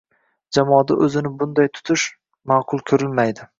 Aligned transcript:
Jamoada 0.57 0.97
o‘zini 1.09 1.31
bunday 1.43 1.71
tutish 1.81 2.09
ma’qul 2.55 2.85
ko‘rilmaydi! 2.93 3.49